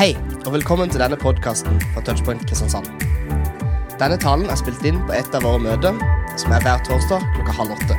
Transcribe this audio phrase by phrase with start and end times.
[0.00, 0.14] Hei,
[0.46, 2.86] og velkommen til denne podkasten fra Touchpoint Kristiansand.
[4.00, 5.98] Denne talen er spilt inn på et av våre møter,
[6.40, 7.98] som er hver torsdag klokka halv åtte.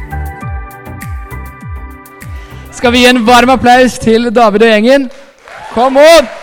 [2.74, 5.08] Skal vi gi en varm applaus til David og gjengen?
[5.76, 6.34] Kom opp!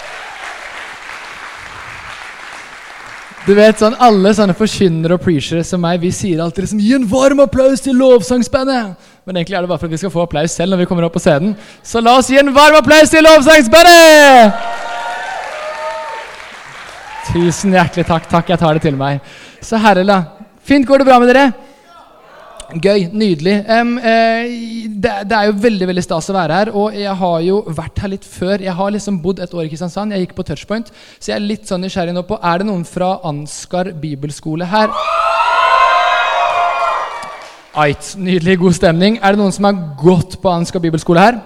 [3.49, 6.95] Du vet sånn, Alle sånne forkynnere og preachere som meg, vi sier alltid liksom, 'Gi
[7.01, 8.95] en varm applaus til lovsangsbandet'.
[9.27, 11.03] Men egentlig er det bare for at vi skal få applaus selv når vi kommer
[11.03, 11.57] opp på scenen.
[11.83, 14.87] Så la oss gi en varm applaus til lovsangsbandet!
[17.29, 18.29] Tusen hjertelig takk.
[18.31, 19.25] Takk, jeg tar det til meg.
[19.65, 20.23] Så herre, da.
[20.65, 21.49] Fint går det bra med dere?
[22.69, 23.07] Gøy.
[23.13, 23.55] Nydelig.
[23.69, 24.49] Um, eh,
[24.89, 26.71] det, det, er jo veldig veldig stas å være her.
[26.77, 28.65] Og jeg har jo vært her litt før.
[28.65, 30.17] Jeg har liksom bodd et år i Kristiansand.
[30.17, 30.93] Jeg gikk på Touchpoint.
[31.19, 34.93] Så jeg er litt sånn nysgjerrig nå på Er det noen fra Ansgar bibelskole her?
[37.79, 39.21] Ait, nydelig, god stemning.
[39.23, 41.41] Er det noen som har gått på Ansgar bibelskole her?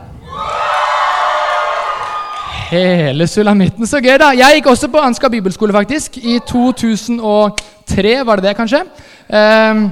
[2.73, 3.85] Hele sulamitten.
[3.85, 4.31] Så gøy, da.
[4.33, 6.15] Jeg gikk også på Ansgar bibelskole, faktisk.
[6.17, 8.81] I 2003, var det det, kanskje?
[9.29, 9.83] Um,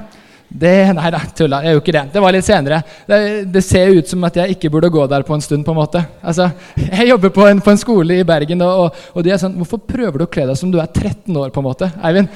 [0.48, 1.58] det, nei da, tulla.
[1.60, 2.05] Jeg gjorde ikke det.
[2.14, 2.78] Det var litt senere.
[3.05, 3.18] Det,
[3.52, 5.66] det ser ut som at jeg ikke burde gå der på en stund.
[5.66, 6.02] på en måte.
[6.24, 6.48] Altså,
[6.86, 9.60] Jeg jobber på en, på en skole i Bergen, og, og, og, de er sånn
[9.60, 11.52] Hvorfor prøver du å kle deg som du er 13 år?
[11.52, 12.33] på en måte, Eivind?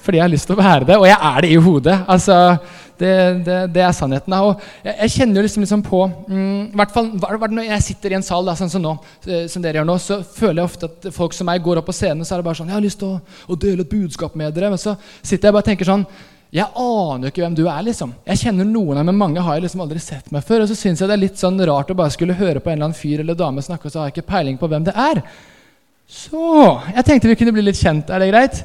[0.00, 2.00] Fordi jeg har lyst til å være det, og jeg er det i hodet.
[2.08, 2.40] Altså,
[3.02, 3.14] det,
[3.46, 4.36] det, det er sannheten.
[4.38, 7.10] Og jeg, jeg kjenner jo liksom, liksom på mm, hvert fall,
[7.52, 9.96] Når jeg sitter i en sal da, sånn som, nå, eh, som dere gjør nå,
[10.02, 12.48] så føler jeg ofte at folk som meg går opp på scenen så er det
[12.50, 14.72] bare sånn Jeg har lyst til å, å dele et budskap med dere.
[14.72, 16.06] Men så sitter jeg bare og tenker sånn
[16.52, 17.80] jeg aner jo ikke hvem du er.
[17.86, 18.10] liksom.
[18.28, 20.64] Jeg kjenner noen av men mange har jeg liksom aldri sett meg før.
[20.64, 22.76] Og så syns jeg det er litt sånn rart å bare skulle høre på en
[22.76, 24.92] eller annen fyr eller dame snakke, og så har jeg ikke peiling på hvem det
[24.92, 25.22] er.
[26.12, 26.44] Så
[26.92, 28.12] jeg tenkte vi kunne bli litt kjent.
[28.12, 28.60] Er det greit?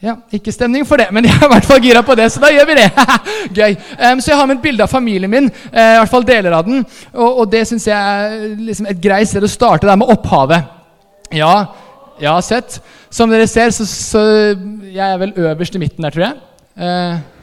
[0.00, 2.40] Ja, Ikke stemning for det, men jeg er i hvert fall gira på det, så
[2.40, 2.86] da gjør vi det.
[3.58, 3.74] Gøy.
[4.00, 6.56] Um, så jeg har med et bilde av familien min, uh, i hvert fall deler
[6.56, 6.86] av den.
[7.12, 10.70] Og, og det syns jeg er liksom et greit sted å starte der med opphavet.
[11.36, 11.52] Ja,
[12.20, 12.80] jeg har sett.
[13.12, 14.22] Som dere ser, så, så
[14.88, 16.40] jeg er vel øverst i midten der, tror jeg.
[16.80, 17.39] Uh,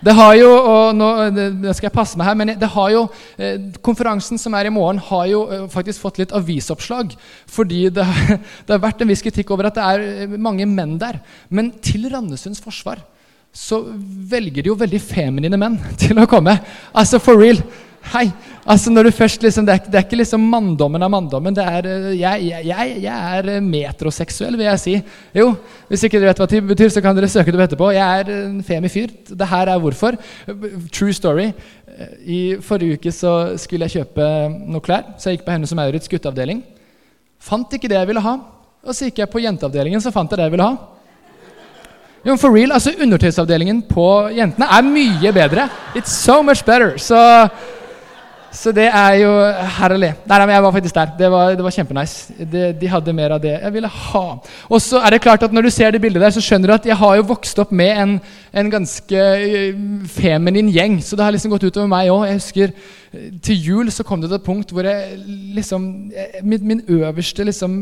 [0.00, 1.08] det har jo, og nå
[1.76, 3.02] skal jeg passe meg her, men det har jo,
[3.36, 7.12] eh, Konferansen som er i morgen, har jo eh, faktisk fått litt avisoppslag.
[7.50, 8.06] Fordi det,
[8.66, 11.20] det har vært en viss kritikk over at det er eh, mange menn der.
[11.52, 13.04] Men til Randesunds forsvar
[13.52, 13.82] så
[14.30, 16.56] velger de jo veldig feminine menn til å komme.
[16.96, 17.60] Altså for real.
[18.08, 18.30] Hei!
[18.64, 21.54] Altså når du først liksom, det, er, det er ikke liksom manndommen av manndommen.
[21.54, 24.94] det er, eh, jeg, jeg, jeg, er eh, metroseksuell, vil jeg si.
[25.36, 25.50] Jo,
[25.90, 27.90] Hvis ikke dere vet hva det betyr, så kan dere søke det opp etterpå.
[27.94, 28.90] Jeg er en femi.
[29.28, 30.16] Det her er hvorfor.
[30.90, 31.50] True story.
[32.24, 34.26] I forrige uke så skulle jeg kjøpe
[34.72, 36.62] noe klær, så jeg gikk på Hennes og Maurits gutteavdeling.
[37.40, 38.38] Fant ikke det jeg ville ha.
[38.80, 40.78] Og så gikk jeg på jenteavdelingen, så fant jeg det jeg ville ha.
[42.24, 44.06] Jo, for real, altså Undertøysavdelingen på
[44.36, 45.68] jentene er mye bedre.
[45.96, 46.98] It's so much better.
[47.00, 47.16] Så
[48.50, 49.30] så det er jo
[49.78, 50.10] herlig.
[50.26, 51.10] Nei, nei, Jeg var faktisk der.
[51.18, 52.34] Det var, det var kjempenice.
[52.38, 54.22] De, de, hadde mer av det jeg ville ha.
[54.66, 56.74] Og så er det klart at Når du ser det bildet der, så skjønner du
[56.74, 58.16] at jeg har jo vokst opp med en,
[58.52, 59.76] en ganske eh,
[60.10, 60.98] feminin gjeng.
[60.98, 62.24] Så det har liksom gått utover meg òg.
[62.26, 65.20] Jeg husker eh, til jul så kom det til et punkt hvor jeg
[65.56, 67.76] liksom eh, Min, min øverste liksom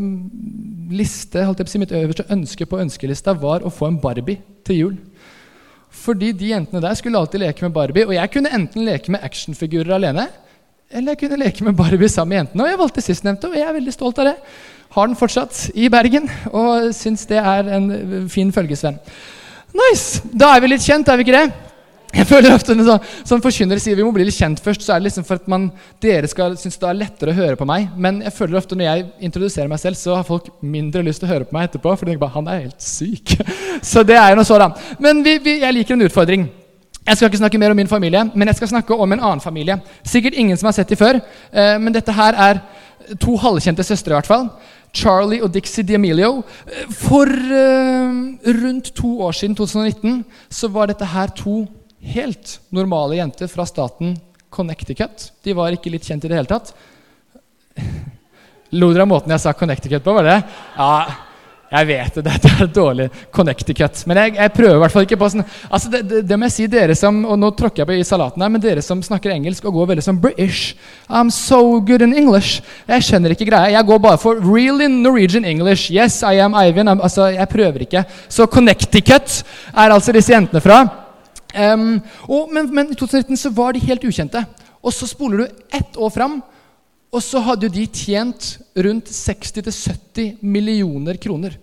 [0.92, 4.00] liste, holdt jeg på å si, mitt øverste ønske på ønskelista var å få en
[4.02, 4.98] Barbie til jul.
[5.88, 8.04] Fordi de jentene der skulle alltid leke med Barbie.
[8.04, 10.28] Og jeg kunne enten leke med actionfigurer alene.
[10.88, 12.65] Eller jeg kunne leke med Barbie sammen med jentene.
[12.65, 14.37] Og jeg valgte sistnevnte, og jeg er veldig stolt av det.
[14.97, 18.97] Har den fortsatt i Bergen og syns det er en fin følgesvenn.
[19.76, 20.22] Nice!
[20.32, 21.50] Da er vi litt kjent, er vi ikke det?
[22.09, 24.94] Jeg føler ofte så, sånn, sånn forkynnere sier vi må bli litt kjent først, så
[24.94, 25.66] er det liksom for at man,
[26.00, 27.91] dere skal synes det er lettere å høre på meg.
[28.00, 31.28] Men jeg føler ofte når jeg introduserer meg selv, så har folk mindre lyst til
[31.28, 31.93] å høre på meg etterpå.
[31.93, 33.37] For de tenker bare han er helt syk.
[33.93, 34.72] Så det er jo noe så, da.
[35.05, 36.49] Men vi, vi, jeg liker en utfordring.
[37.08, 39.41] Jeg skal ikke snakke mer om min familie, men jeg skal snakke om en annen
[39.41, 39.78] familie.
[40.04, 41.20] Sikkert ingen som har sett dem før,
[41.52, 42.60] eh, men dette her er
[43.16, 44.12] to halvkjente søstre.
[44.12, 44.50] i hvert fall.
[44.92, 46.42] Charlie og Dixie D'Amelio.
[46.92, 48.12] For uh,
[48.62, 51.66] rundt to år siden, 2019, så var dette her to
[52.00, 54.16] helt normale jenter fra staten
[54.50, 55.32] Connecticut.
[55.44, 56.75] De var ikke litt kjent i det hele tatt.
[58.78, 60.12] Lo dere av måten jeg sa Connecticut på?
[60.12, 60.38] var det?
[60.76, 61.27] Ja,
[61.69, 64.00] jeg vet det, dette er dårlig Connecticut.
[64.09, 66.49] Men jeg, jeg, prøver i hvert fall ikke på sånn altså det, det, det, må
[66.49, 69.03] jeg si, dere som og nå tråkker jeg på i salaten her, men dere som
[69.05, 70.79] snakker engelsk og går veldig som British
[71.12, 72.62] I'm so good in English.
[72.88, 73.75] Jeg skjønner ikke greia.
[73.76, 75.93] Jeg går bare for really Norwegian English.
[75.93, 76.88] Yes, I am Ivan.
[76.88, 78.05] I'm, altså, jeg prøver ikke.
[78.29, 79.43] Så Connecticut
[79.75, 80.82] er altså disse jentene fra.
[81.53, 81.99] Um,
[82.29, 84.44] og, men, men, i 2019 så var de helt ukjente.
[84.85, 86.41] Og så spoler du ett år fram.
[87.08, 91.56] Og så hadde jo de tjent rundt 60-70 millioner kroner.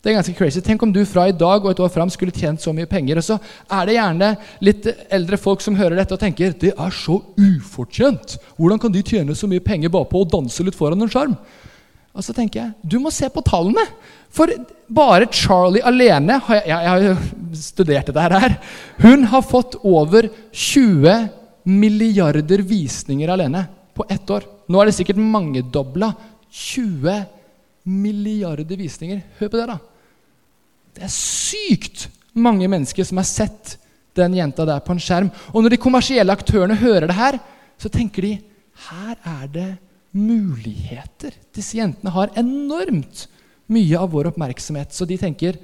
[0.00, 0.60] Det er ganske crazy.
[0.62, 3.18] Tenk om du fra i dag og et år fram skulle tjent så mye penger.
[3.18, 3.36] Og så
[3.66, 4.28] er det gjerne
[4.64, 8.36] litt eldre folk som hører dette og tenker det er så ufortjent.
[8.56, 11.34] Hvordan kan de tjene så mye penger bare på å danse litt foran en skjerm?
[12.16, 13.82] Og så tenker jeg du må se på tallene.
[14.32, 14.54] For
[14.88, 17.16] bare Charlie alene har jeg, jeg har jo
[17.60, 18.56] studert dette her.
[19.02, 21.26] Hun har fått over 20
[21.66, 24.46] milliarder visninger alene på ett år.
[24.68, 26.12] Nå er det sikkert mangedobla.
[26.50, 27.24] 20
[27.86, 29.22] milliarder visninger.
[29.38, 29.78] Hør på det, da.
[30.96, 32.06] Det er sykt
[32.36, 33.76] mange mennesker som har sett
[34.16, 35.30] den jenta der på en skjerm.
[35.52, 37.38] Og når de kommersielle aktørene hører det her,
[37.76, 38.34] så tenker de
[38.88, 39.70] her er det
[40.16, 41.36] muligheter.
[41.54, 43.26] Disse jentene har enormt
[43.72, 44.94] mye av vår oppmerksomhet.
[44.96, 45.58] Så de tenker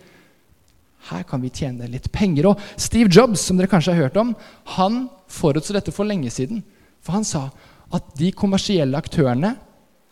[1.08, 2.52] her kan vi tjene litt penger.
[2.52, 4.34] Og Steve Jobs, som dere kanskje har hørt om,
[4.76, 6.62] han forutså dette for lenge siden.
[7.02, 7.48] For han sa
[7.92, 9.54] at de kommersielle aktørene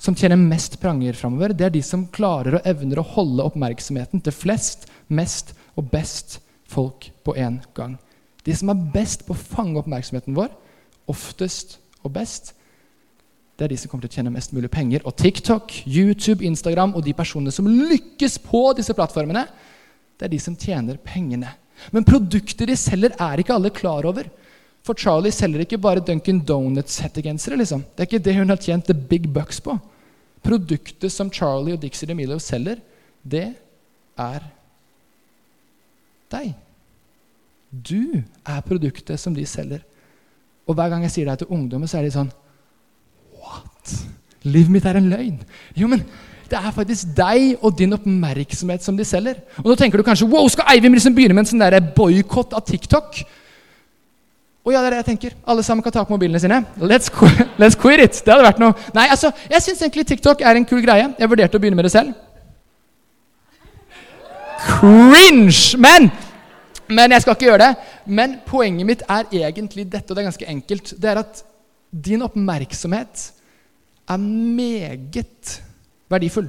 [0.00, 4.22] som tjener mest penger framover, det er de som klarer og evner å holde oppmerksomheten
[4.24, 6.38] til flest, mest og best
[6.70, 7.98] folk på én gang.
[8.46, 10.54] De som er best på å fange oppmerksomheten vår,
[11.10, 12.54] oftest og best,
[13.60, 15.02] det er de som kommer til å tjene mest mulig penger.
[15.04, 19.42] Og TikTok, YouTube, Instagram og de personene som lykkes på disse plattformene,
[20.16, 21.50] det er de som tjener pengene.
[21.92, 24.30] Men produkter de selger, er ikke alle klar over.
[24.86, 27.58] For Charlie selger ikke bare Duncan Donuts-hettegensere.
[27.60, 27.82] Liksom.
[27.94, 29.76] Det er ikke det hun har tjent the big bucks på.
[30.44, 32.80] Produktet som Charlie og Dixie DeMillo selger,
[33.22, 33.50] det
[34.16, 34.46] er
[36.32, 36.54] deg.
[37.70, 39.84] Du er produktet som de selger.
[40.66, 42.32] Og hver gang jeg sier det til ungdommer, så er de sånn
[43.40, 43.94] What?
[44.48, 45.38] Livet mitt er en løgn.
[45.76, 46.02] Jo, men
[46.50, 49.38] det er faktisk deg og din oppmerksomhet som de selger.
[49.62, 52.64] Og nå tenker du kanskje wow, skal Eivind liksom begynne med en sånn boikott av
[52.66, 53.20] TikTok?
[54.70, 55.32] Og ja, det er det jeg tenker.
[55.50, 56.60] Alle sammen kan ta på mobilene sine.
[56.78, 57.26] Let's, qu
[57.60, 58.20] let's quit it!
[58.22, 58.76] Det hadde vært noe.
[58.94, 61.08] Nei, altså, Jeg syns egentlig TikTok er en kul greie.
[61.18, 62.14] Jeg vurderte å begynne med det selv.
[64.62, 65.80] Cringe!
[65.82, 66.06] Men,
[66.86, 67.90] men jeg skal ikke gjøre det.
[68.06, 70.94] Men poenget mitt er egentlig dette, og det er ganske enkelt.
[71.02, 71.44] Det er at
[71.90, 73.26] din oppmerksomhet
[74.06, 75.58] er meget
[76.14, 76.46] verdifull.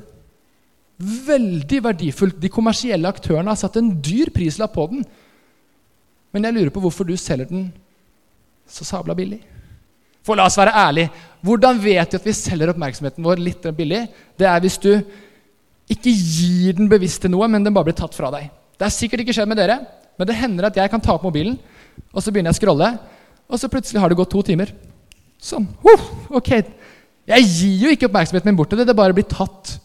[1.26, 2.38] Veldig verdifull.
[2.38, 5.08] De kommersielle aktørene har satt en dyr prislapp på den.
[6.38, 7.72] Men jeg lurer på hvorfor du selger den
[8.72, 9.42] så sabla billig.
[10.26, 11.12] For la oss være ærlige.
[11.42, 14.04] Hvordan vet du at vi selger oppmerksomheten vår litt billig?
[14.38, 14.92] Det er hvis du
[15.92, 18.52] ikke gir den bevisst til noe, men den bare blir tatt fra deg.
[18.78, 19.80] Det er sikkert ikke skjedd med dere,
[20.18, 21.58] men det hender at jeg kan ta opp mobilen,
[22.14, 22.90] og så begynner jeg å scrolle,
[23.52, 24.72] og så plutselig har det gått to timer.
[25.42, 25.66] Sånn.
[25.84, 26.06] Uh,
[26.38, 26.52] ok.
[27.32, 29.76] Jeg gir jo ikke oppmerksomheten min bort til det, det bare blir tatt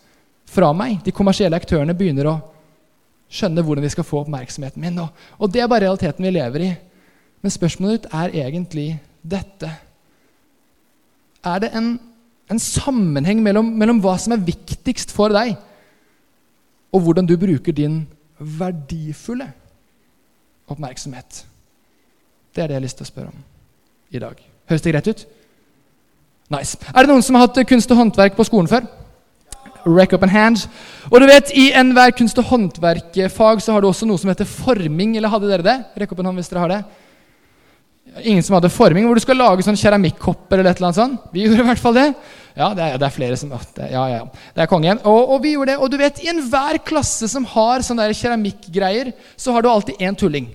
[0.51, 1.01] fra meg.
[1.05, 2.37] De kommersielle aktørene begynner å
[3.33, 5.01] skjønne hvordan de skal få oppmerksomheten min.
[5.03, 6.71] Og, og det er bare realiteten vi lever i.
[7.47, 8.89] Men spørsmålet ditt er egentlig
[9.23, 9.69] dette.
[11.47, 11.93] Er det en,
[12.51, 15.53] en sammenheng mellom, mellom, hva som er viktigst for deg,
[16.91, 18.01] og hvordan du bruker din
[18.41, 19.47] verdifulle
[20.67, 21.45] oppmerksomhet?
[22.51, 23.47] Det er det jeg har lyst til å spørre om
[24.11, 24.43] i dag.
[24.67, 25.25] Høres det greit ut?
[26.51, 26.83] Nice.
[26.91, 28.91] Er det noen som har hatt kunst og håndverk på skolen før?
[29.87, 30.67] Rack up and hand.
[31.15, 34.51] Og du vet, I enhver kunst- og håndverkfag så har du også noe som heter
[34.51, 35.15] forming.
[35.15, 35.81] Eller hadde dere det?
[35.95, 36.85] Rekk opp en hånd hvis dere har det.
[38.23, 41.31] Ingen som hadde forming, hvor du skal lage sånn keramikkopper eller et eller annet sånt.
[41.35, 42.07] Vi gjorde i hvert fall det.
[42.57, 44.21] Ja, det er, det er flere som det, Ja, ja,
[44.57, 45.03] det er kongen.
[45.05, 45.81] Og, og, vi gjorde det.
[45.85, 50.17] Og du vet, i enhver klasse som har sånne keramikkgreier, så har du alltid én
[50.17, 50.49] tulling.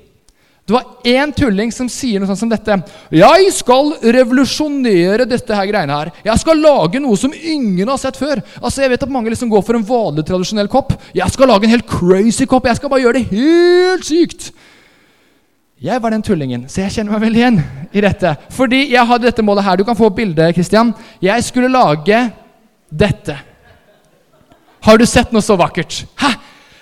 [0.66, 2.78] Du har én tulling som sier noe sånt som dette.
[3.12, 6.12] 'Jeg skal revolusjonere dette her greiene her.
[6.24, 9.50] Jeg skal lage noe som ingen har sett før.' Altså, Jeg vet at mange liksom
[9.50, 10.94] går for en vanlig, tradisjonell kopp.
[11.14, 12.66] 'Jeg skal lage en helt crazy kopp.
[12.66, 14.52] Jeg skal bare gjøre det helt sykt.'
[15.82, 17.56] Jeg var den tullingen, så jeg kjenner meg veldig igjen
[17.90, 18.36] i dette.
[18.54, 19.80] Fordi jeg hadde dette målet her.
[19.80, 20.92] Du kan få bildet, Christian.
[21.26, 22.20] Jeg skulle lage
[22.86, 23.38] dette.
[24.86, 26.04] Har du sett noe så vakkert?
[26.22, 26.36] Hæ?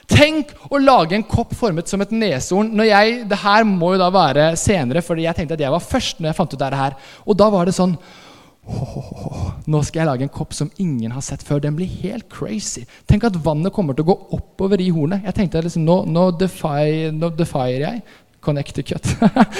[0.09, 2.73] Tenk å lage en kopp formet som et neshorn.
[2.75, 5.89] Når jeg, det her må jo da være senere, fordi jeg tenkte at jeg var
[5.95, 7.01] først når jeg fant ut det her.
[7.23, 7.95] Og da var det sånn
[8.67, 11.63] oh, Nå skal jeg lage en kopp som ingen har sett før.
[11.63, 12.83] Den blir helt crazy.
[13.07, 15.23] Tenk at vannet kommer til å gå oppover i hornet.
[15.29, 18.03] Jeg tenkte liksom, Nå, nå, defier, nå defier jeg
[18.39, 19.03] Connecticut.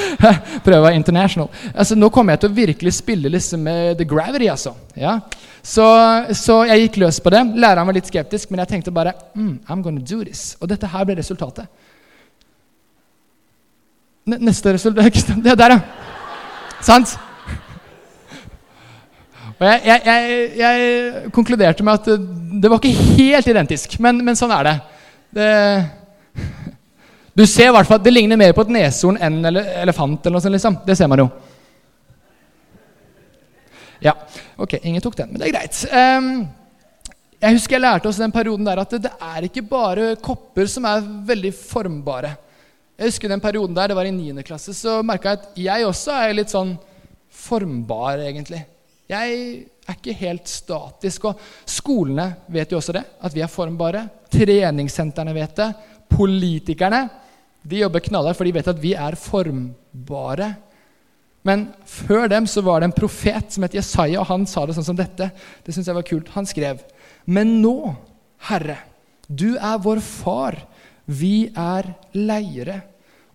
[0.66, 1.50] Prøve å være international.
[1.74, 4.48] Altså, nå kommer jeg til å virkelig spille liksom med The Gravity.
[4.52, 4.74] altså.
[4.96, 5.18] Ja?
[5.62, 5.86] Så,
[6.34, 7.44] så, jeg gikk løs på det.
[7.60, 10.56] Læreren var litt skeptisk, men jeg tenkte bare mm, I'm gonna do this.
[10.62, 11.68] Og dette her ble resultatet.
[14.30, 15.82] N neste resultat Det er der, ja.
[16.86, 17.18] Sant?
[19.60, 22.06] Og jeg, jeg, jeg, jeg, konkluderte med at
[22.64, 24.76] det var ikke helt identisk, men, men sånn er det.
[25.36, 25.50] det
[27.40, 30.26] du ser i hvert fall, Det ligner mer på et neshorn enn en elefant.
[30.26, 30.80] eller noe sånt, liksom.
[30.86, 31.30] Det ser man jo.
[34.04, 34.14] Ja,
[34.58, 35.80] ok, ingen tok den, men det er greit.
[35.92, 36.48] Um,
[37.40, 40.68] jeg husker jeg lærte oss den perioden der at det, det, er ikke bare kopper
[40.72, 42.34] som er veldig formbare.
[43.00, 44.44] Jeg husker den perioden der, det var i 9.
[44.44, 46.74] klasse, så merka jeg at jeg også er litt sånn
[47.32, 48.66] formbar, egentlig.
[49.10, 49.40] Jeg
[49.88, 51.30] er ikke helt statisk.
[51.32, 54.04] Og skolene vet jo også det, at vi er formbare.
[54.32, 55.70] Treningssentrene vet det.
[56.12, 57.06] Politikerne
[57.70, 60.54] de jobber knallhardt, for de vet at vi er formbare.
[61.48, 64.76] Men før dem så var det en profet som het Jesaja, og han sa det
[64.78, 65.30] sånn som dette.
[65.64, 66.32] Det synes jeg var kult.
[66.36, 66.84] Han skrev,
[67.26, 67.94] Men nå,
[68.50, 68.80] Herre,
[69.30, 70.58] du er vår far,
[71.06, 72.82] vi er leire,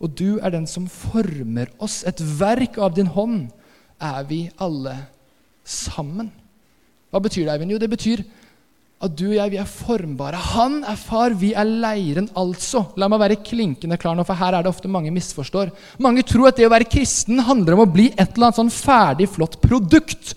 [0.02, 2.02] og du er den som former oss.
[2.06, 3.48] Et verk av din hånd
[4.02, 4.96] er vi alle
[5.64, 6.32] sammen.
[7.14, 7.72] Hva betyr det, Eivind?
[7.72, 8.24] Jo, det betyr
[9.04, 10.38] at du og jeg vi er formbare.
[10.54, 12.86] Han er far, vi er leiren, altså.
[13.00, 15.72] La meg være klinkende klar nå, for her er det ofte mange misforstår.
[16.04, 18.72] Mange tror at det å være kristen handler om å bli et eller annet sånn
[18.72, 20.32] ferdig, flott produkt.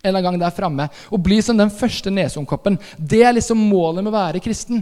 [0.00, 0.88] En eller annen gang der framme.
[0.88, 2.78] Å bli som den første nesomkoppen.
[2.96, 4.80] Det er liksom målet med å være kristen.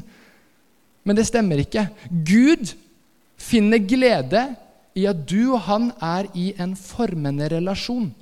[1.02, 1.88] Men det stemmer ikke.
[2.06, 2.70] Gud
[3.38, 4.44] finner glede
[4.98, 8.12] i at du og han er i en formende relasjon.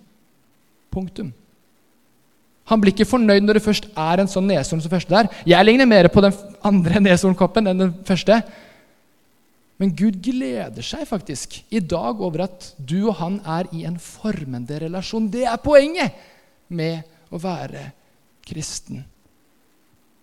[0.93, 1.35] Punktum.
[2.71, 5.29] Han blir ikke fornøyd når det først er en sånn neshorn som første der.
[5.47, 6.35] Jeg ligner mer på den
[6.67, 8.41] andre neshornkoppen enn den første.
[9.77, 13.99] Men Gud gleder seg faktisk i dag over at du og han er i en
[14.01, 15.29] formende relasjon.
[15.31, 16.17] Det er poenget
[16.73, 17.91] med å være
[18.47, 19.05] kristen.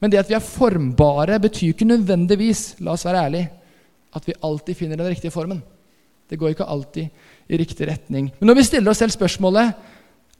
[0.01, 3.43] Men det at vi er formbare, betyr ikke nødvendigvis la oss være ærlig,
[4.13, 5.61] at vi alltid finner den riktige formen.
[6.27, 7.07] Det går ikke alltid
[7.47, 8.31] i riktig retning.
[8.39, 9.77] Men når vi stiller oss selv spørsmålet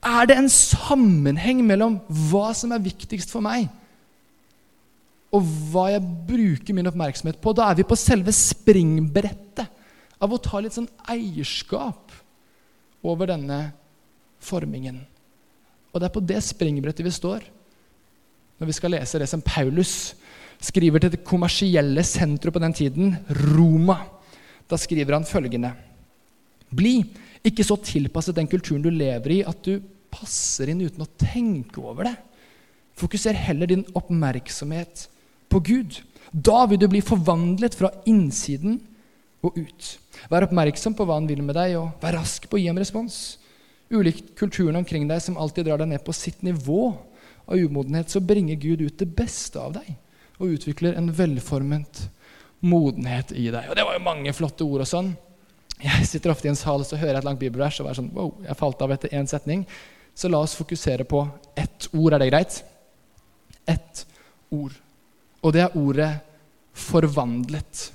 [0.03, 1.97] er det en sammenheng mellom
[2.29, 3.69] hva som er viktigst for meg,
[5.33, 7.55] og hva jeg bruker min oppmerksomhet på?
[7.57, 9.65] Da er vi på selve springbrettet
[10.21, 12.13] av å ta litt sånn eierskap
[13.03, 13.57] over denne
[14.43, 15.01] formingen.
[15.91, 17.49] Og det er på det springbrettet vi står
[18.61, 20.13] når vi skal lese det som Paulus
[20.63, 23.15] skriver til det kommersielle sentrum på den tiden,
[23.49, 23.97] Roma.
[24.69, 25.73] Da skriver han følgende.:
[26.75, 26.97] Bli
[27.43, 29.81] ikke så tilpasset den kulturen du lever i, at du
[30.13, 32.15] passer inn uten å tenke over det.
[32.99, 35.07] Fokuser heller din oppmerksomhet
[35.51, 35.99] på Gud.
[36.31, 38.79] Da vil du bli forvandlet fra innsiden
[39.43, 39.89] og ut.
[40.31, 42.79] Vær oppmerksom på hva han vil med deg, og vær rask på å gi ham
[42.79, 43.39] respons.
[43.93, 46.93] Ulikt kulturen omkring deg som alltid drar deg ned på sitt nivå
[47.43, 49.93] av umodenhet, så bringer Gud ut det beste av deg
[50.39, 52.07] og utvikler en velformet
[52.63, 53.67] modenhet i deg.
[53.69, 55.11] Og Det var jo mange flotte ord og sånn.
[55.83, 57.97] Jeg sitter ofte i en sal og så hører jeg et langt bibelvers og er
[57.97, 59.65] sånn, wow, jeg falt av etter én setning.
[60.15, 61.25] Så la oss fokusere på
[61.59, 62.13] ett ord.
[62.13, 62.59] Er det greit?
[63.67, 64.05] Ett
[64.53, 64.75] ord.
[65.43, 66.11] Og det er ordet
[66.73, 67.91] 'forvandlet'.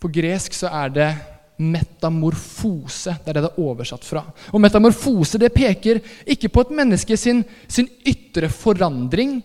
[0.00, 1.10] På gresk så er det
[1.58, 3.16] metamorfose.
[3.24, 4.24] Det er det det er oversatt fra.
[4.52, 9.42] Og metamorfose det peker ikke på et menneske sin, sin ytre forandring,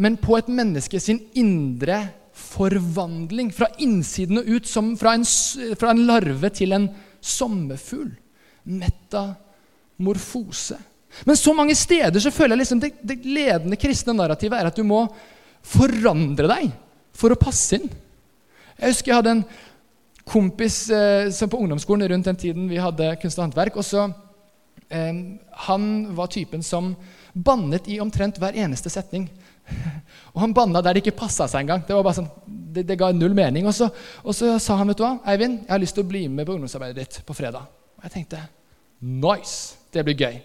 [0.00, 2.08] men på et menneske sin indre
[2.40, 3.52] forvandling.
[3.54, 5.26] Fra innsiden og ut, som fra en,
[5.78, 6.88] fra en larve til en
[7.20, 8.10] sommerfugl.
[8.70, 10.78] Metamorfose.
[11.26, 14.78] Men så mange steder så føler jeg liksom det, det ledende kristne narrativet er at
[14.78, 15.02] du må
[15.66, 16.70] forandre deg
[17.16, 17.90] for å passe inn.
[18.80, 19.44] Jeg husker jeg hadde en
[20.30, 23.76] kompis eh, på ungdomsskolen rundt den tiden vi hadde kunst og håndverk.
[23.76, 24.06] og så
[25.66, 25.84] Han
[26.16, 26.94] var typen som
[27.32, 29.28] bannet i omtrent hver eneste setning.
[30.34, 31.82] Og han banna der det ikke passa seg engang.
[31.86, 33.68] Det, var bare sånn, det, det ga null mening.
[33.70, 33.90] Og så,
[34.22, 36.48] og så, sa han, vet du hva, Eivind, jeg har lyst til å bli med
[36.48, 37.68] på ungdomsarbeidet ditt på fredag.
[37.98, 38.42] Og jeg tenkte
[39.00, 39.76] nice!
[39.90, 40.36] Det blir gøy.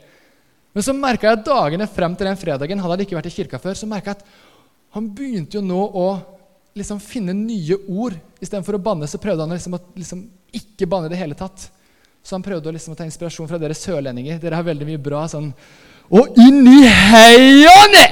[0.76, 3.36] Men så merka jeg at dagene frem til den fredagen hadde han ikke vært i
[3.36, 4.26] kirka før, så merka jeg at
[4.96, 6.08] han begynte jo nå å
[6.76, 8.18] liksom finne nye ord.
[8.42, 10.26] Istedenfor å banne, så prøvde han liksom å liksom
[10.56, 11.70] ikke banne i det hele tatt.
[12.26, 14.40] Så han prøvde å liksom ta inspirasjon fra dere sørlendinger.
[14.42, 15.52] Dere har veldig mye bra sånn
[16.10, 18.06] Og inn i heiane!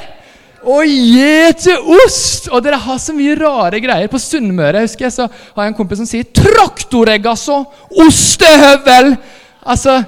[0.63, 2.47] Og gjete ost!
[2.53, 4.11] Og dere har så mye rare greier.
[4.11, 7.63] På Sunnmøre husker jeg, så har jeg en kompis som sier 'traktoregg', altså!
[8.05, 9.15] Ostehøvel!
[9.63, 10.03] Altså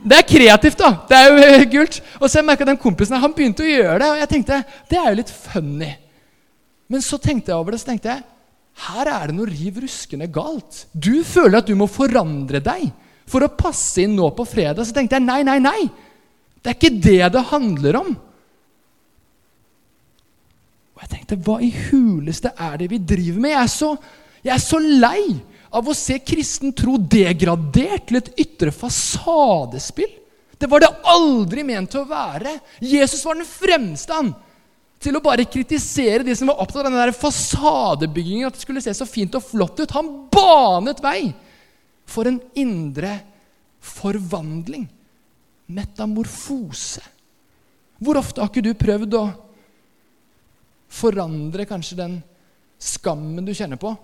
[0.00, 0.94] det er kreativt, da.
[1.08, 2.00] Det er jo kult.
[2.20, 4.62] Og så jeg merka den kompisen her, han begynte å gjøre det, og jeg tenkte
[4.88, 5.90] det er jo litt funny.
[6.90, 8.26] Men så tenkte jeg over det, så tenkte jeg
[8.86, 10.86] her er det noe riv ruskende galt.
[10.94, 12.88] Du føler at du må forandre deg
[13.30, 14.82] for å passe inn nå på fredag.
[14.86, 15.84] Så tenkte jeg nei, nei, nei.
[16.60, 18.10] Det er ikke det det handler om.
[20.94, 23.54] Og jeg tenkte hva i huleste er det vi driver med?
[23.54, 23.94] Jeg er så,
[24.44, 25.22] jeg er så lei
[25.70, 30.10] av å se kristen tro degradert til et ytre fasadespill.
[30.60, 32.58] Det var det aldri ment til å være.
[32.84, 34.34] Jesus var den fremste han,
[35.00, 38.50] til å bare kritisere de som var opptatt av den fasadebyggingen.
[38.50, 39.94] At det skulle se så fint og flott ut.
[39.96, 41.30] Han banet vei
[42.10, 43.14] for en indre
[43.80, 44.88] forvandling.
[45.70, 47.02] Metamorfose.
[48.00, 49.24] Hvor ofte har ikke du prøvd å
[50.90, 52.16] forandre kanskje den
[52.80, 53.94] skammen du kjenner på?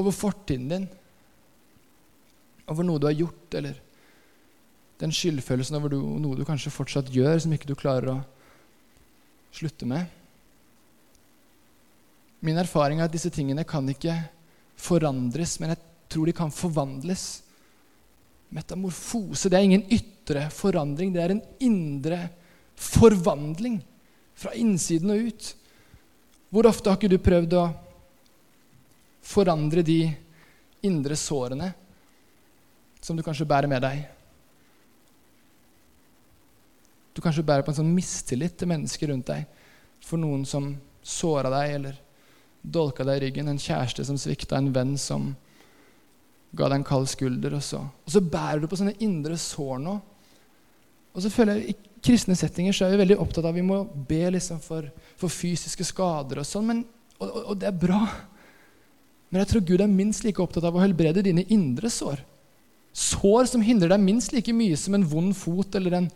[0.00, 0.88] over fortiden din,
[2.70, 3.86] over noe du har gjort, eller
[5.00, 8.16] Den skyldfølelsen over noe du kanskje fortsatt gjør, som ikke du klarer å
[9.56, 10.04] slutte med.
[12.44, 14.12] Min erfaring er at disse tingene kan ikke
[14.76, 17.42] forandres, men jeg tror de kan forvandles.
[18.50, 22.20] Metamorfose det er ingen ytre forandring, det er en indre
[22.74, 23.78] forvandling.
[24.34, 25.50] Fra innsiden og ut.
[26.50, 27.66] Hvor ofte har ikke du prøvd å
[29.30, 30.00] forandre de
[30.86, 31.68] indre sårene
[33.00, 34.00] som du kanskje bærer med deg?
[37.14, 39.46] Du kanskje bærer på en sånn mistillit til mennesker rundt deg
[40.02, 40.72] for noen som
[41.04, 41.98] såra deg eller
[42.60, 45.30] dolka deg i ryggen, en kjæreste som svikta, en venn som
[46.56, 47.54] ga deg en kald skulder.
[47.58, 49.98] Og så, og så bærer du på sånne indre sår nå.
[51.10, 53.82] Og så føler jeg, I kristne settinger så er vi veldig opptatt av vi må
[54.08, 54.86] be liksom for,
[55.18, 56.84] for, fysiske skader og sånn,
[57.18, 58.04] og, og, og det er bra.
[59.30, 62.22] Men jeg tror Gud er minst like opptatt av å helbrede dine indre sår.
[62.96, 66.08] Sår som hindrer deg minst like mye som en vond fot eller en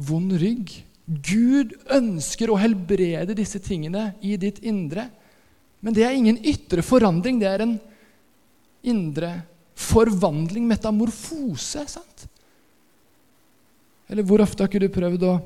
[0.00, 0.70] vond rygg.
[1.04, 5.08] Gud ønsker å helbrede disse tingene i ditt indre.
[5.82, 7.74] Men det er ingen ytre forandring, det er en
[8.82, 9.32] indre
[9.78, 11.86] forvandling, metamorfose.
[11.88, 12.26] sant?
[14.08, 15.38] Eller hvor ofte har ikke du prøvd å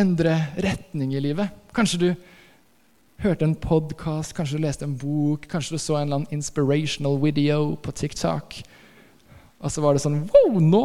[0.00, 1.52] endre retning i livet?
[1.76, 2.08] Kanskje du
[3.20, 7.20] hørte en podkast, kanskje du leste en bok, kanskje du så en eller annen inspirational
[7.20, 8.62] video på TikTok.
[9.60, 10.84] Og så var det sånn Wow, nå!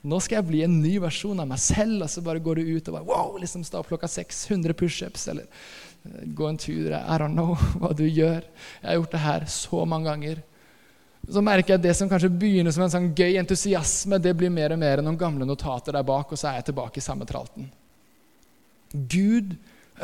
[0.00, 2.04] Nå skal jeg bli en ny versjon av meg selv.
[2.06, 5.26] Og så bare går du ut og bare, wow, liksom stå opp klokka 600 pushups.
[5.32, 5.48] Eller
[6.24, 6.94] gå en tur.
[6.96, 8.44] I don't know hva du gjør.
[8.80, 10.46] Jeg har gjort det her så mange ganger.
[11.28, 14.52] Så merker jeg at det som kanskje begynner som en sånn gøy entusiasme, det blir
[14.52, 17.04] mer og mer enn noen gamle notater der bak, og så er jeg tilbake i
[17.04, 17.68] samme tralten.
[18.90, 19.52] Gud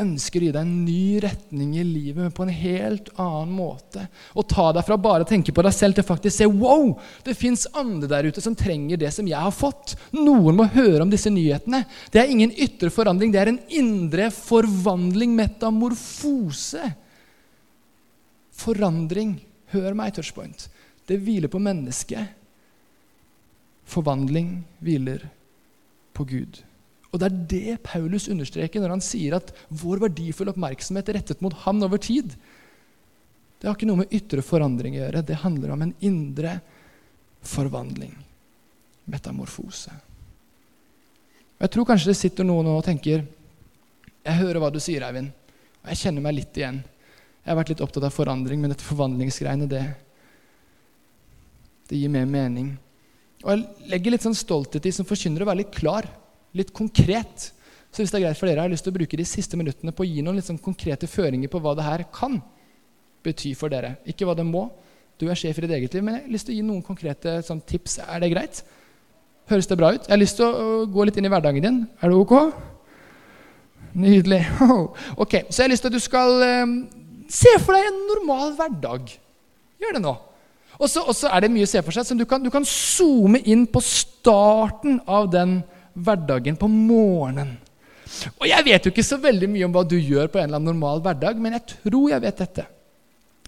[0.03, 4.07] ønsker å gi deg en ny retning i livet, men på en helt annen måte.
[4.37, 6.93] Og ta deg fra bare å tenke på deg selv til faktisk se wow,
[7.27, 9.97] det fins andre der ute som trenger det som jeg har fått.
[10.17, 11.85] Noen må høre om disse nyhetene.
[12.13, 16.93] Det er ingen ytre forandring, det er en indre forvandling, metamorfose.
[18.57, 19.37] Forandring.
[19.75, 20.69] Hør meg, Touchpoint.
[21.07, 22.33] Det hviler på mennesket.
[23.87, 25.29] Forvandling hviler
[26.17, 26.63] på Gud.
[27.17, 31.41] Og Det er det Paulus understreker når han sier at vår verdifulle oppmerksomhet er rettet
[31.41, 32.35] mot ham over tid.
[33.57, 35.23] Det har ikke noe med ytre forandring å gjøre.
[35.25, 36.59] Det handler om en indre
[37.41, 38.13] forvandling.
[39.09, 39.95] Metamorfose.
[41.57, 45.33] Jeg tror kanskje det sitter noen og tenker Jeg hører hva du sier, Eivind,
[45.81, 46.83] og jeg kjenner meg litt igjen.
[46.83, 49.85] Jeg har vært litt opptatt av forandring, men dette forvandlingsgreiene, det,
[51.89, 52.75] det gir mer mening.
[53.47, 56.11] Og Jeg legger litt sånn stolthet i som forkynner å være litt klar
[56.57, 57.51] litt konkret.
[57.93, 59.57] Så hvis det er greit for dere, jeg har lyst til å bruke de siste
[59.57, 62.35] minuttene på å gi noen sånn konkrete føringer på hva det her kan
[63.25, 63.95] bety for dere.
[64.05, 64.67] Ikke hva det må.
[65.17, 66.83] Du er sjef i ditt eget liv, men jeg har lyst til å gi noen
[66.85, 67.99] konkrete sånn, tips.
[68.05, 68.61] Er det greit?
[69.49, 70.05] Høres det bra ut?
[70.05, 71.79] Jeg har lyst til å gå litt inn i hverdagen din.
[72.03, 72.37] Er det ok?
[73.97, 74.43] Nydelig.
[75.23, 76.75] Ok, Så jeg har lyst til at du skal um,
[77.33, 79.15] se for deg en normal hverdag.
[79.81, 80.13] Gjør det nå.
[80.77, 82.05] Og så er det mye å se for seg.
[82.05, 87.57] Så du kan, du kan zoome inn på starten av den hverdagen hverdagen på morgenen.
[88.39, 90.61] Og Jeg vet jo ikke så veldig mye om hva du gjør på en eller
[90.61, 92.67] annen normal hverdag, men jeg tror jeg vet dette.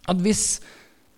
[0.08, 0.60] At hvis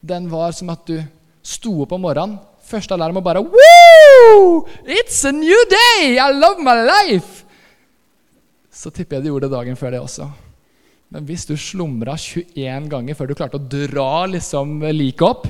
[0.01, 0.99] den var som at du
[1.43, 2.39] sto opp om morgenen,
[2.71, 4.67] første alarm og bare Woo!
[4.85, 6.19] It's a new day!
[6.21, 7.47] I love my life!
[8.71, 10.29] Så tipper jeg du gjorde det dagen før det også.
[11.11, 15.49] Men hvis du slumra 21 ganger før du klarte å dra liksom liket opp,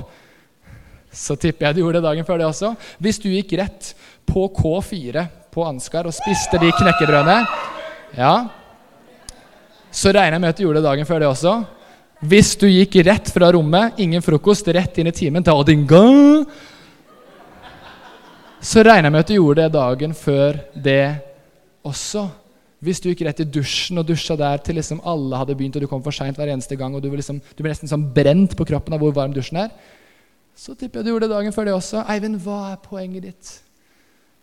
[1.11, 2.71] så tipper jeg du gjorde det dagen før det også.
[3.03, 3.91] Hvis du gikk rett
[4.25, 7.37] på K4 på Ansgar og spiste de knekkebrødene.
[8.17, 8.33] Ja.
[9.91, 11.55] Så regner jeg med at du gjorde det dagen før det også.
[12.21, 16.03] Hvis du gikk rett fra rommet, ingen frokost, rett inn i timen til Odinga
[18.61, 21.05] Så regner jeg med at du gjorde det dagen før det
[21.81, 22.27] også.
[22.81, 25.83] Hvis du gikk rett i dusjen og dusja der til liksom alle hadde begynt, og
[25.83, 28.07] du kom for seint hver eneste gang, og du ble, liksom, du ble nesten sånn
[28.13, 29.73] brent på kroppen av hvor varm dusjen er,
[30.57, 32.05] så tipper jeg du gjorde det dagen før det også.
[32.09, 33.51] Eivind, hva er poenget ditt?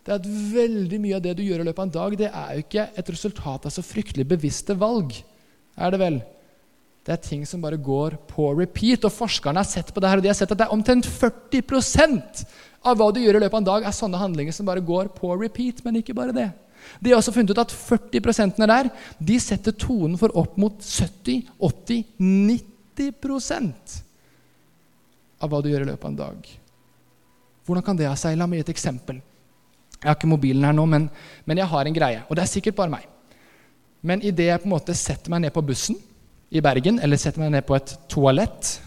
[0.09, 2.29] Det er at veldig mye av det du gjør i løpet av en dag, det
[2.33, 5.13] er jo ikke et resultat av så fryktelig bevisste valg.
[5.77, 6.17] Er det vel?
[7.05, 9.05] Det er ting som bare går på repeat.
[9.05, 11.05] Og forskerne har sett på det her, og de har sett at det er omtrent
[11.05, 12.41] 40%
[12.89, 15.13] av hva du gjør i løpet av en dag, er sånne handlinger som bare går
[15.13, 15.85] på repeat.
[15.85, 16.49] Men ikke bare det.
[16.97, 18.89] De har også funnet ut at 40% der
[19.21, 22.01] de setter tonen for opp mot 70, 80,
[22.97, 23.97] 90%
[25.37, 26.53] av hva du gjør i løpet av en dag.
[27.69, 28.41] Hvordan kan det ha seg?
[28.41, 29.21] La meg gi et eksempel.
[29.99, 31.09] Jeg har ikke mobilen her nå, men,
[31.45, 32.21] men, jeg har en greie.
[32.29, 33.07] Og det er sikkert bare meg.
[34.01, 35.97] Men idet jeg på en måte setter meg ned på bussen
[36.49, 38.77] i Bergen, eller setter meg ned på et toalett,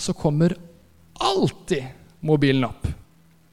[0.00, 0.56] så kommer
[1.20, 1.84] alltid
[2.24, 2.88] mobilen opp.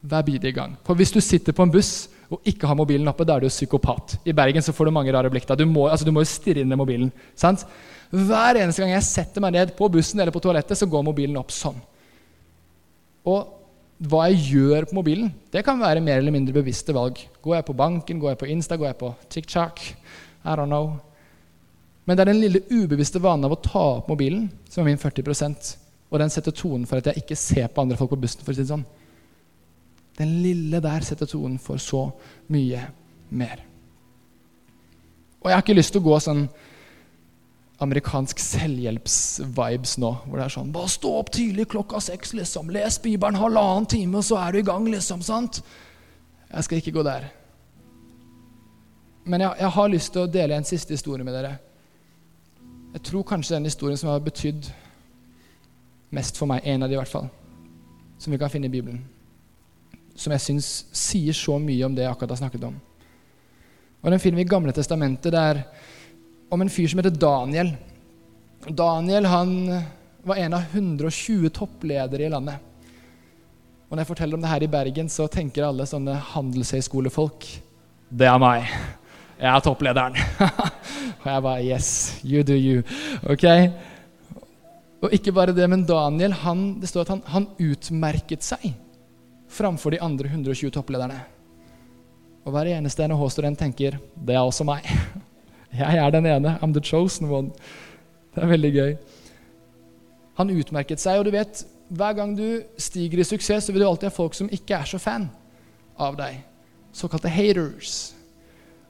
[0.00, 0.76] hver bidige gang.
[0.86, 3.50] For hvis du sitter på en buss og ikke har mobilen oppe, da er du
[3.50, 4.14] psykopat.
[4.24, 5.46] I Bergen så får du mange rare blikk.
[5.48, 5.56] da.
[5.58, 7.10] Du må, altså, du må jo stirre inn i mobilen.
[7.34, 7.64] sant?
[8.08, 11.36] Hver eneste gang jeg setter meg ned på bussen eller på toalettet, så går mobilen
[11.36, 11.76] opp sånn.
[13.28, 13.57] Og
[13.98, 17.18] hva jeg gjør på mobilen, det kan være mer eller mindre bevisste valg.
[17.42, 19.82] Går jeg på banken, går jeg på Insta, går jeg på TikTok?
[20.44, 20.94] I don't know.
[22.06, 25.02] Men det er den lille ubevisste vanen av å ta opp mobilen som er min
[25.02, 25.74] 40%
[26.08, 28.44] og den setter tonen for at jeg ikke ser på andre folk på bussen.
[28.44, 28.86] for å si det sånn.
[30.18, 32.08] Den lille der setter tonen for så
[32.48, 32.88] mye
[33.30, 33.62] mer.
[35.38, 36.48] Og jeg har ikke lyst til å gå sånn
[37.82, 40.10] amerikansk selvhjelps-vibes nå.
[40.26, 42.72] Hvor det er sånn Bare stå opp tidlig klokka seks, liksom.
[42.74, 45.22] Les Bibelen halvannen time, og så er du i gang, liksom.
[45.22, 45.62] sant?
[46.48, 47.28] Jeg skal ikke gå der.
[49.28, 51.58] Men jeg, jeg har lyst til å dele en siste historie med dere.
[52.94, 54.70] Jeg tror kanskje den historien som har betydd
[56.16, 57.28] mest for meg, en av de i hvert fall,
[58.18, 59.02] som vi kan finne i Bibelen,
[60.16, 62.78] som jeg syns sier så mye om det jeg akkurat har snakket om.
[64.00, 65.34] Og Den finner vi i Gamle testamentet.
[65.34, 65.60] Det er
[66.48, 67.72] om en fyr som heter Daniel.
[68.68, 69.52] Daniel han
[70.28, 72.64] var en av 120 toppledere i landet.
[73.88, 77.46] Og Når jeg forteller om det her i Bergen, så tenker alle sånne handelshøyskolefolk
[78.08, 78.66] Det er meg.
[79.38, 80.16] Jeg er topplederen.
[81.22, 81.88] og jeg bare Yes,
[82.24, 82.82] you do you.
[83.28, 83.46] Ok?
[85.04, 88.72] Og ikke bare det, men Daniel han, det står at han, han utmerket seg
[89.48, 91.20] framfor de andre 120 topplederne.
[92.44, 94.84] Og hver eneste NHH-student tenker det er også meg.
[95.74, 96.58] Jeg er den ene.
[96.62, 97.50] I'm the chosen one.
[98.34, 98.92] Det er veldig gøy.
[100.38, 103.88] Han utmerket seg, og du vet, hver gang du stiger i suksess, så vil du
[103.88, 105.28] alltid ha folk som ikke er så fan
[105.98, 106.40] av deg.
[106.94, 108.14] Såkalte haters.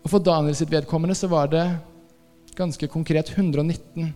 [0.04, 1.64] Og for Daniel sitt vedkommende så var det
[2.58, 4.12] ganske konkret 119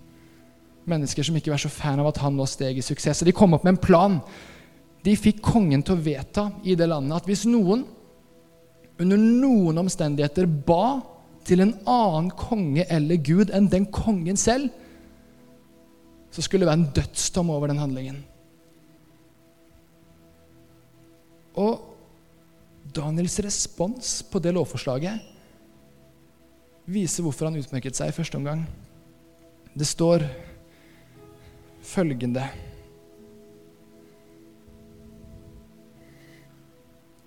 [0.88, 3.22] mennesker som ikke var så fan av at han nå steg i suksess.
[3.22, 4.18] Og de kom opp med en plan.
[5.07, 7.87] De fikk kongen til å vedta i det landet at hvis noen
[9.03, 11.01] under noen omstendigheter ba
[11.46, 14.70] til en annen konge eller gud enn den kongen selv,
[16.33, 18.22] så skulle det være en dødsdom over den handlingen.
[21.61, 21.83] Og
[22.94, 25.20] Daniels respons på det lovforslaget
[26.92, 28.64] viser hvorfor han utmerket seg i første omgang.
[29.76, 30.24] Det står
[31.83, 32.46] følgende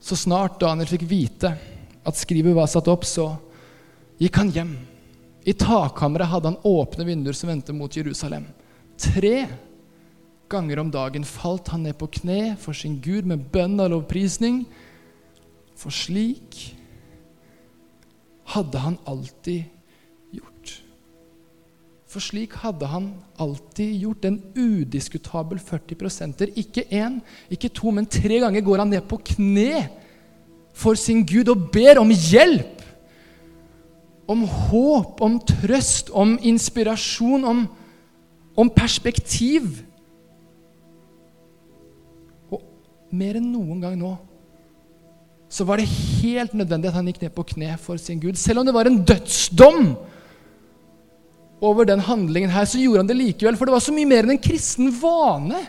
[0.05, 1.49] Så snart Daniel fikk vite
[2.05, 3.31] at skrivet var satt opp, så
[4.21, 4.75] gikk han hjem.
[5.45, 8.47] I takkammeret hadde han åpne vinduer som vendte mot Jerusalem.
[8.97, 9.45] Tre
[10.49, 14.63] ganger om dagen falt han ned på kne for sin Gud med bønn og lovprisning.
[15.77, 16.75] For slik
[18.55, 19.65] hadde han alltid
[20.33, 20.73] gjort.
[22.09, 23.09] For slik hadde han
[23.41, 24.25] alltid gjort.
[24.25, 29.89] En udiskutabel 40 Ikke én, ikke to, men tre ganger går han ned på kne
[30.73, 32.74] for sin Gud og ber om hjelp
[34.27, 37.65] om håp, om trøst, om inspirasjon, om,
[38.57, 39.83] om perspektiv.
[42.49, 42.63] Og
[43.13, 44.15] mer enn noen gang nå
[45.55, 48.35] så var det helt nødvendig at han gikk ned på kne for sin Gud.
[48.35, 49.93] Selv om det var en dødsdom
[51.63, 53.55] over den handlingen her, så gjorde han det likevel.
[53.55, 55.61] For det var så mye mer enn en kristen vane.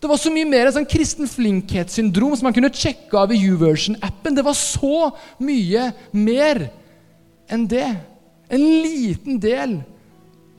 [0.00, 3.38] Det var så mye mer enn sånn kristen flinkhetssyndrom som man kunne sjekke av i
[3.44, 4.36] YouVersion-appen.
[4.38, 5.10] Det var så
[5.44, 6.64] mye mer
[7.50, 7.88] enn det.
[8.50, 9.80] En liten del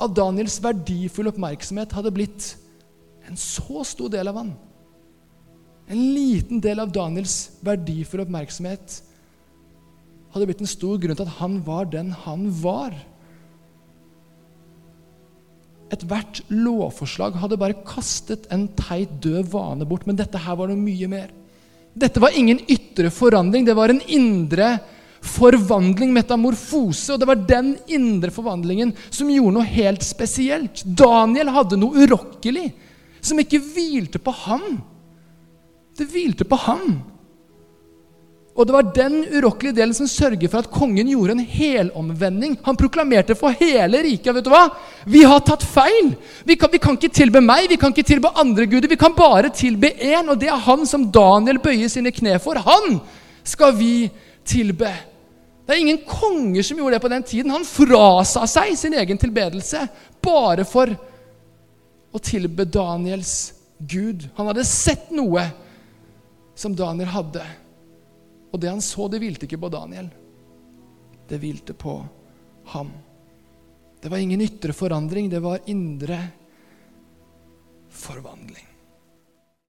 [0.02, 2.56] av Daniels verdifulle oppmerksomhet hadde blitt
[3.28, 4.52] en så stor del av han.
[5.92, 9.02] En liten del av Daniels verdifulle oppmerksomhet
[10.32, 12.96] hadde blitt en stor grunn til at han var den han var.
[15.92, 20.80] Ethvert lovforslag hadde bare kastet en teit, død vane bort, men dette her var noe
[20.80, 21.36] mye mer.
[21.92, 24.91] Dette var ingen ytre forandring, det var en indre forandring
[25.22, 27.14] forvandling, metamorfose.
[27.14, 30.84] Og det var den indre forvandlingen som gjorde noe helt spesielt.
[30.86, 32.72] Daniel hadde noe urokkelig
[33.22, 34.82] som ikke hvilte på ham.
[35.98, 37.02] Det hvilte på ham.
[38.52, 42.58] Og det var den urokkelige delen som sørger for at kongen gjorde en helomvending.
[42.66, 44.66] Han proklamerte for hele riket vet du hva?
[45.08, 46.12] Vi har tatt feil.
[46.44, 48.92] Vi kan, vi kan ikke tilbe meg, vi kan ikke tilbe andre guder.
[48.92, 52.60] Vi kan bare tilbe én, og det er han som Daniel bøyer sine kne for.
[52.60, 53.00] Han
[53.48, 54.10] skal vi
[54.44, 54.92] tilbe.
[55.72, 57.52] Det er ingen konger som gjorde det på den tiden.
[57.56, 59.86] Han frasa seg sin egen tilbedelse
[60.20, 60.92] bare for
[62.12, 64.26] å tilbe Daniels Gud.
[64.36, 65.46] Han hadde sett noe
[66.60, 67.46] som Daniel hadde.
[68.52, 70.10] Og det han så, det hvilte ikke på Daniel.
[71.32, 71.96] Det hvilte på
[72.74, 72.92] ham.
[74.04, 76.20] Det var ingen ytre forandring, det var indre
[77.88, 78.68] forvandling.